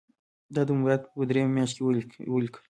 دا 0.53 0.61
د 0.67 0.69
ماموریت 0.75 1.03
په 1.17 1.21
دریمه 1.29 1.53
میاشت 1.57 1.75
کې 1.77 2.19
یې 2.25 2.29
ولیکل. 2.33 2.59